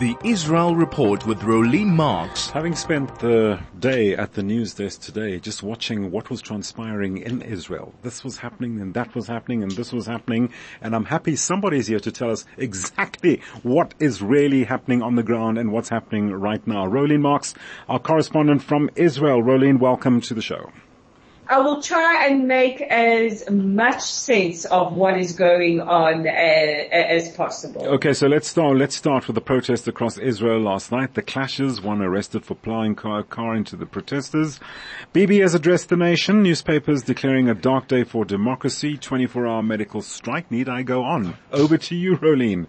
[0.00, 2.50] The Israel Report with Rolene Marks.
[2.50, 7.42] Having spent the day at the news desk today, just watching what was transpiring in
[7.42, 7.94] Israel.
[8.02, 10.52] This was happening and that was happening and this was happening.
[10.82, 15.22] And I'm happy somebody's here to tell us exactly what is really happening on the
[15.22, 16.86] ground and what's happening right now.
[16.86, 17.54] Rolene Marks,
[17.88, 19.44] our correspondent from Israel.
[19.44, 20.72] Rolene, welcome to the show.
[21.46, 27.30] I will try and make as much sense of what is going on uh, as
[27.36, 27.84] possible.
[27.86, 28.76] Okay, so let's start.
[28.76, 31.14] Let's start with the protest across Israel last night.
[31.14, 31.82] The clashes.
[31.82, 34.58] One arrested for plowing car, car into the protesters.
[35.12, 36.42] Bibi has addressed the nation.
[36.42, 38.96] Newspapers declaring a dark day for democracy.
[38.96, 40.50] 24-hour medical strike.
[40.50, 41.36] Need I go on?
[41.52, 42.66] Over to you, Rolene.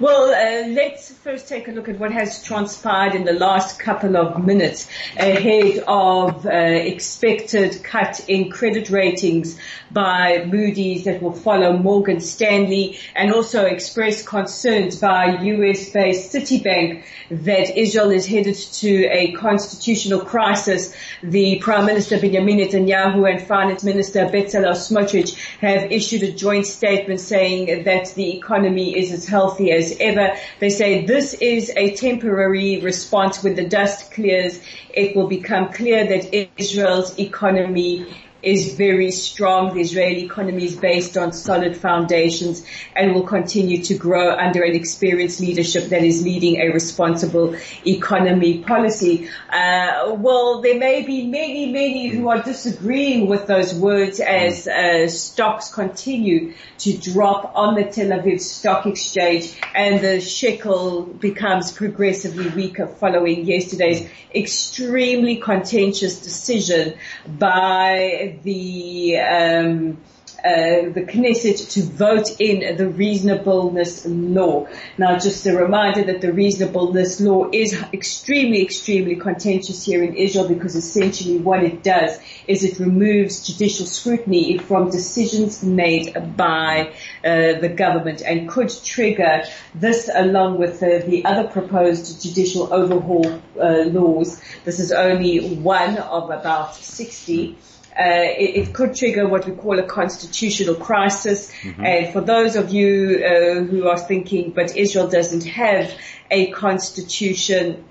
[0.00, 4.16] Well, uh, let's first take a look at what has transpired in the last couple
[4.16, 9.58] of minutes ahead of uh, expected cut in credit ratings
[9.90, 17.76] by Moody's that will follow Morgan Stanley and also express concerns by US-based Citibank that
[17.76, 20.94] Israel is headed to a constitutional crisis.
[21.24, 27.18] The Prime Minister Benjamin Netanyahu and Finance Minister Bezalel Smotrich have issued a joint statement
[27.18, 30.36] saying that the economy is as healthy as ever.
[30.60, 33.42] They say this is a temporary response.
[33.42, 38.06] When the dust clears, it will become clear that Israel's economy
[38.42, 39.74] is very strong.
[39.74, 44.74] The Israeli economy is based on solid foundations and will continue to grow under an
[44.74, 49.28] experienced leadership that is leading a responsible economy policy.
[49.50, 55.08] Uh, well, there may be many, many who are disagreeing with those words as uh,
[55.08, 62.48] stocks continue to drop on the Tel Aviv Stock Exchange and the shekel becomes progressively
[62.50, 66.94] weaker following yesterday's extremely contentious decision
[67.26, 69.98] by the um,
[70.44, 74.68] uh, the Knesset to vote in the reasonableness law.
[74.96, 80.46] Now, just a reminder that the reasonableness law is extremely, extremely contentious here in Israel
[80.46, 86.92] because essentially what it does is it removes judicial scrutiny from decisions made by
[87.24, 89.42] uh, the government and could trigger
[89.74, 94.40] this along with uh, the other proposed judicial overhaul uh, laws.
[94.64, 99.78] This is only one of about 60 uh, it, it, could trigger what we call
[99.78, 101.50] a constitutional crisis.
[101.62, 101.84] Mm-hmm.
[101.84, 105.92] And for those of you uh, who are thinking, but Israel doesn't have
[106.30, 107.84] a constitution,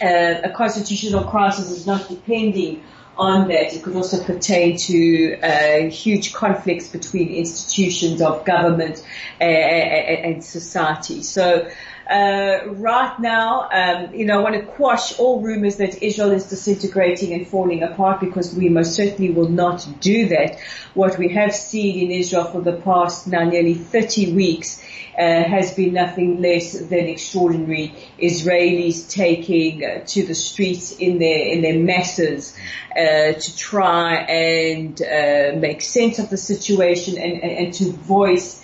[0.00, 2.82] uh, a constitutional crisis is not depending
[3.16, 3.74] on that.
[3.74, 9.04] It could also pertain to uh, huge conflicts between institutions of government
[9.40, 11.22] uh, and society.
[11.22, 11.68] So
[12.10, 16.48] uh, right now, um, you know, I want to quash all rumors that Israel is
[16.48, 20.58] disintegrating and falling apart because we most certainly will not do that.
[20.94, 24.82] What we have seen in Israel for the past now nearly 30 weeks
[25.18, 27.94] uh, has been nothing less than extraordinary.
[28.18, 32.56] Israelis taking uh, to the streets in their in their masses
[32.96, 38.61] uh, to try and uh, make sense of the situation and, and, and to voice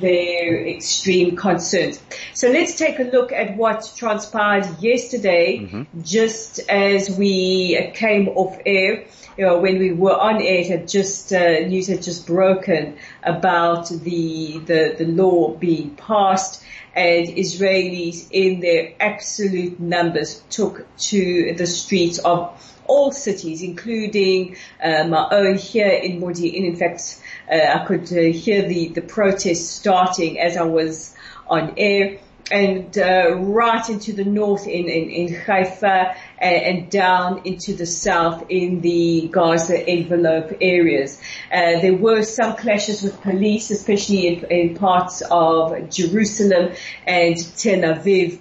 [0.00, 2.00] their extreme concerns.
[2.34, 6.02] So let's take a look at what transpired yesterday, mm-hmm.
[6.02, 9.04] just as we came off air.
[9.36, 12.96] You know, when we were on air, it had just uh, news had just broken
[13.22, 16.62] about the, the the law being passed,
[16.94, 22.54] and Israelis in their absolute numbers took to the streets of
[22.86, 26.64] all cities, including uh, my own here in Modi'in.
[26.64, 31.14] In fact, uh, I could uh, hear the, the protest starting as I was
[31.46, 32.18] on air
[32.50, 38.44] and uh, right into the north in, in, in Haifa and, down into the south
[38.48, 41.20] in the Gaza envelope areas.
[41.52, 46.72] Uh, there were some clashes with police, especially in, in parts of Jerusalem
[47.06, 48.40] and Tel Aviv.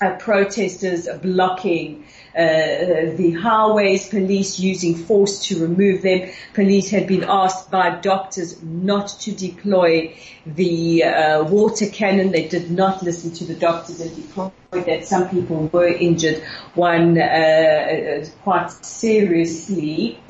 [0.00, 2.04] Uh, protesters blocking
[2.36, 6.30] uh, the highways, police using force to remove them.
[6.54, 10.14] Police had been asked by doctors not to deploy
[10.46, 12.30] the uh, water cannon.
[12.30, 15.04] They did not listen to the doctors and deployed that.
[15.04, 20.20] Some people were injured, one uh, uh quite seriously.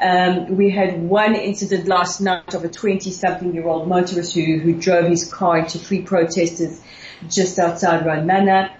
[0.00, 4.72] Um, we had one incident last night of a 20-something year old motorist who, who
[4.72, 6.80] drove his car into three protesters
[7.28, 8.70] just outside Ramallah.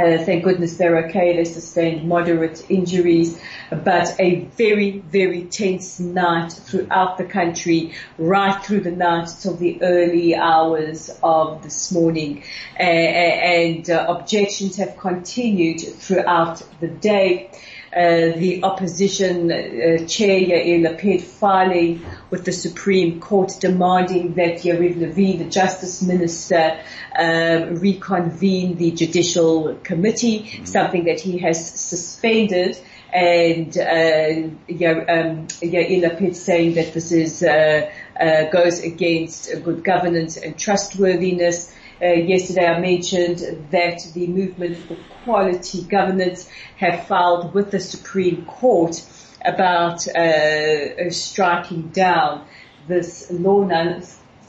[0.00, 1.36] Uh, thank goodness they're okay.
[1.36, 3.38] They sustained moderate injuries,
[3.70, 9.82] but a very, very tense night throughout the country, right through the night till the
[9.82, 12.42] early hours of this morning.
[12.78, 17.50] Uh, and uh, objections have continued throughout the day.
[17.94, 25.00] Uh, the opposition uh, chair Yair Lapid filing with the Supreme Court demanding that Yariv
[25.00, 26.78] Levin, the Justice Minister,
[27.18, 30.64] um, reconvene the Judicial Committee, mm-hmm.
[30.66, 32.78] something that he has suspended
[33.12, 37.90] and uh, um, Yair Lapid saying that this is uh,
[38.20, 41.74] uh, goes against good governance and trustworthiness.
[42.02, 43.38] Uh, yesterday I mentioned
[43.70, 49.02] that the movement for quality governance have filed with the Supreme Court
[49.44, 52.46] about uh, striking down
[52.88, 53.64] this law.
[53.64, 54.00] Now,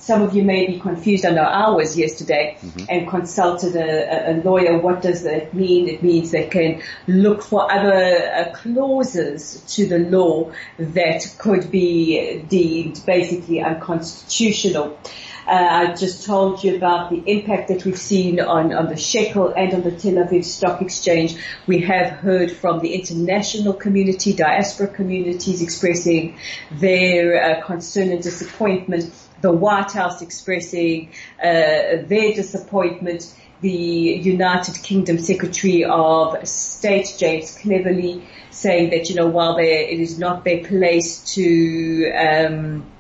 [0.02, 1.26] some of you may be confused.
[1.26, 2.86] I know I was yesterday mm-hmm.
[2.90, 4.80] and consulted a, a, lawyer.
[4.80, 5.88] What does that mean?
[5.88, 12.40] It means they can look for other uh, clauses to the law that could be
[12.50, 14.98] deemed basically unconstitutional.
[15.48, 19.54] Uh, I just told you about the impact that we've seen on, on the shekel
[19.56, 21.36] and on the Tel Aviv Stock Exchange.
[21.68, 26.38] We have heard from the international community, diaspora communities expressing
[26.72, 29.12] their uh, concern and disappointment.
[29.42, 38.28] The White House expressing uh, their disappointment the United Kingdom Secretary of State, James Cleverly,
[38.50, 42.92] saying that, you know, while it is not their place to, um,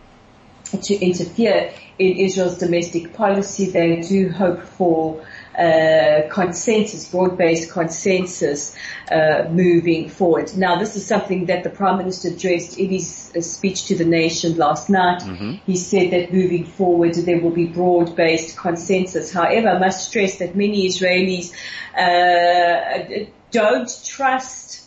[0.77, 3.65] to interfere in Israel's domestic policy.
[3.65, 5.25] They do hope for
[5.57, 8.75] uh, consensus, broad-based consensus
[9.11, 10.55] uh, moving forward.
[10.55, 14.05] Now, this is something that the Prime Minister addressed in his uh, speech to the
[14.05, 15.21] nation last night.
[15.21, 15.51] Mm-hmm.
[15.65, 19.31] He said that moving forward there will be broad-based consensus.
[19.33, 21.53] However, I must stress that many Israelis
[21.95, 24.80] uh, don't trust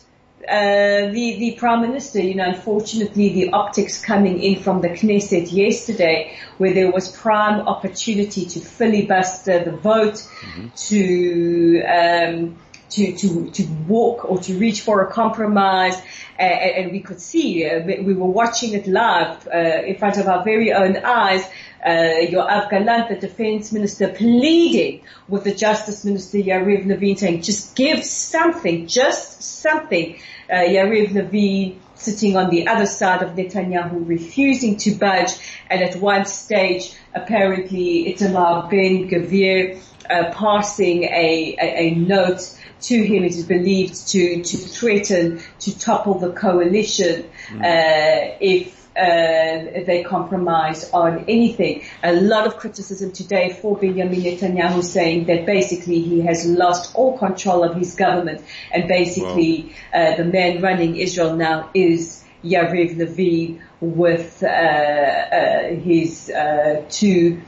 [0.47, 5.51] uh, the the prime minister, you know, unfortunately, the optics coming in from the Knesset
[5.51, 10.67] yesterday, where there was prime opportunity to filibuster the vote, mm-hmm.
[10.75, 12.57] to um,
[12.95, 15.95] to to to walk or to reach for a compromise,
[16.39, 20.27] uh, and we could see uh, we were watching it live uh, in front of
[20.27, 21.43] our very own eyes.
[21.85, 27.75] Uh, Yoav Gallant, the defense minister, pleading with the justice minister Yariv Levin, saying, "Just
[27.75, 30.17] give something, just something."
[30.49, 35.31] uh, Yariv Levin sitting on the other side of Netanyahu, refusing to budge,
[35.69, 43.03] and at one stage, apparently Itamar Ben Gvir uh, passing a, a, a note to
[43.03, 43.23] him.
[43.23, 47.61] It is believed to to threaten to topple the coalition mm.
[47.61, 51.83] uh, if uh, they compromise on anything.
[52.03, 57.17] A lot of criticism today for Benjamin Netanyahu saying that basically he has lost all
[57.17, 58.41] control of his government
[58.71, 59.99] and basically wow.
[60.01, 67.41] uh, the man running Israel now is Yariv Levin with uh, uh his uh, two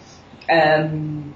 [0.49, 1.33] um,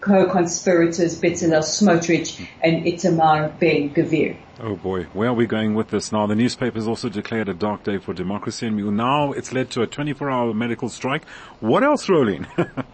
[0.00, 4.36] co-conspirators Bezalel Smotrich and Itamar Ben Gvir.
[4.60, 6.26] Oh boy, where are we going with this now?
[6.26, 9.86] The newspapers also declared a dark day for democracy and now it's led to a
[9.86, 11.26] 24 hour medical strike.
[11.60, 12.46] What else, Rolene?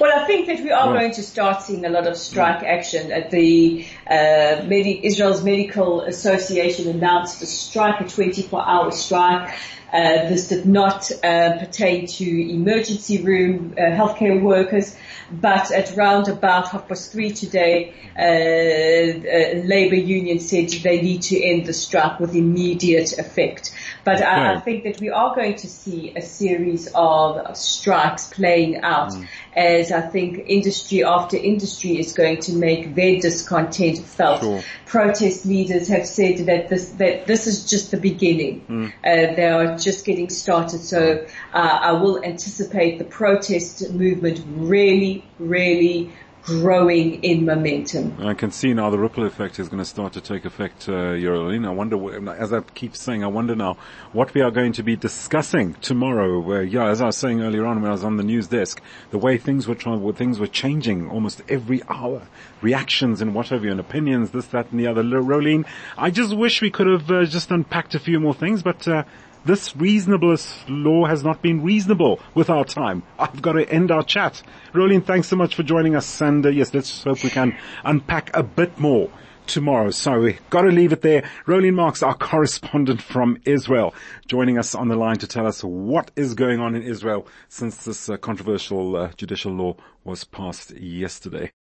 [0.00, 3.12] Well, I think that we are going to start seeing a lot of strike action.
[3.12, 9.54] At the uh, Medi- Israel's Medical Association announced a strike, a 24-hour strike.
[9.92, 14.96] Uh, this did not uh, pertain to emergency room uh, healthcare workers,
[15.30, 21.22] but at round about half past three today, uh, uh, Labour Union said they need
[21.22, 23.74] to end the strike with immediate effect.
[24.04, 24.24] But okay.
[24.24, 29.12] I, I, think that we are going to see a series of strikes playing out
[29.12, 29.26] mm.
[29.56, 34.42] as I think industry after industry is going to make their discontent felt.
[34.42, 34.62] Sure.
[34.86, 38.64] Protest leaders have said that this that this is just the beginning.
[38.68, 38.92] Mm.
[39.04, 40.80] Uh, they just getting started.
[40.80, 46.12] So uh, I will anticipate the protest movement really, really
[46.46, 48.16] growing in momentum.
[48.24, 51.16] I can see now the ripple effect is going to start to take effect, uh.
[51.16, 53.76] I wonder, as I keep saying, I wonder now
[54.12, 56.38] what we are going to be discussing tomorrow.
[56.38, 58.80] Where, yeah, as I was saying earlier on when I was on the news desk,
[59.10, 62.28] the way things were trying, things were changing almost every hour.
[62.62, 65.02] Reactions and what have you, and opinions, this, that, and the other.
[65.02, 65.66] Rolene,
[65.98, 69.02] I just wish we could have uh, just unpacked a few more things, but uh,
[69.46, 73.02] this reasonableness law has not been reasonable with our time.
[73.18, 74.42] I've got to end our chat.
[74.72, 76.20] Rolene, thanks so much for joining us.
[76.20, 79.10] And uh, yes, let's hope we can unpack a bit more
[79.46, 79.90] tomorrow.
[79.90, 81.22] So we've got to leave it there.
[81.46, 83.94] Rolene Marks, our correspondent from Israel,
[84.26, 87.84] joining us on the line to tell us what is going on in Israel since
[87.84, 91.52] this uh, controversial uh, judicial law was passed yesterday.